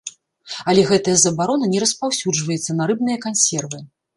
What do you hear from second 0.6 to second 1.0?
Але